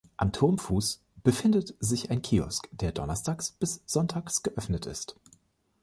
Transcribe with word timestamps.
Am 0.17 0.31
Turmfuß 0.31 1.03
befindet 1.21 1.75
sich 1.79 2.09
ein 2.09 2.23
Kiosk, 2.23 2.67
der 2.71 2.91
donnerstags 2.91 3.51
bis 3.51 3.83
sonntags 3.85 4.41
geöffnet 4.41 4.87
ist. 4.87 5.15